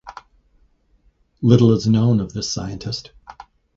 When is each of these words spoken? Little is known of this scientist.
Little 1.43 1.73
is 1.73 1.85
known 1.85 2.19
of 2.21 2.33
this 2.33 2.51
scientist. 2.51 3.11